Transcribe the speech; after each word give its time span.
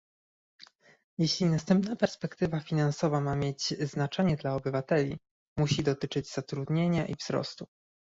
Jeśli 1.19 1.45
następna 1.45 1.95
perspektywa 1.95 2.59
finansowa 2.59 3.21
ma 3.21 3.35
mieć 3.35 3.63
znaczenie 3.67 4.35
dla 4.35 4.55
obywateli, 4.55 5.17
musi 5.57 5.83
dotyczyć 5.83 6.29
zatrudnienia 6.31 7.05
i 7.05 7.15
wzrostu 7.15 7.65